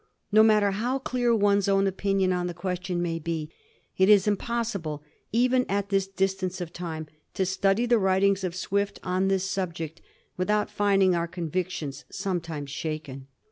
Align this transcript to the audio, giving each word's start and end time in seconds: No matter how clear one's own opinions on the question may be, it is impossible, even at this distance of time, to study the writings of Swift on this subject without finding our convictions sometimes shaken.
No 0.31 0.41
matter 0.41 0.71
how 0.71 0.97
clear 0.97 1.35
one's 1.35 1.67
own 1.67 1.85
opinions 1.85 2.33
on 2.33 2.47
the 2.47 2.55
question 2.55 3.03
may 3.03 3.19
be, 3.19 3.51
it 3.99 4.09
is 4.09 4.25
impossible, 4.27 5.03
even 5.31 5.63
at 5.69 5.89
this 5.89 6.07
distance 6.07 6.59
of 6.59 6.73
time, 6.73 7.05
to 7.35 7.45
study 7.45 7.85
the 7.85 7.99
writings 7.99 8.43
of 8.43 8.55
Swift 8.55 8.99
on 9.03 9.27
this 9.27 9.43
subject 9.47 10.01
without 10.37 10.71
finding 10.71 11.13
our 11.13 11.27
convictions 11.27 12.05
sometimes 12.09 12.71
shaken. 12.71 13.27